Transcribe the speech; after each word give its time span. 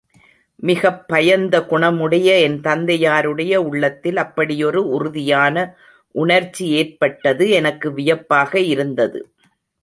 மிகப் 0.55 1.07
பயந்த 1.07 1.65
குணம் 1.65 1.99
உடைய 1.99 2.39
என் 2.39 2.61
தந்தையாருடைய 2.61 3.55
உள்ளத்தில் 3.55 4.17
அப்படியொரு 4.17 4.87
உறுதியான 4.87 5.75
உணர்ச்சி 6.15 6.69
ஏற்பட்டது 6.69 7.49
எனக்கு 7.49 7.93
வியப்பாக 7.93 8.59
இருந்தது. 8.59 9.21